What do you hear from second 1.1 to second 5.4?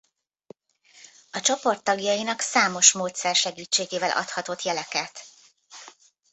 A csoport tagjainak számos módszer segítségével adhatott jeleket.